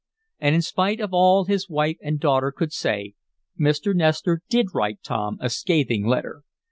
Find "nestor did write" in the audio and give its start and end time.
3.93-5.03